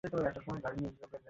[0.03, 1.13] আল্লাহ সম্যক অবগত।